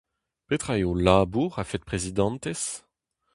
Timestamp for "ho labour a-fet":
0.89-1.83